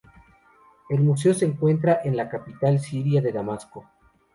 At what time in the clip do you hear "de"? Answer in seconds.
3.21-3.31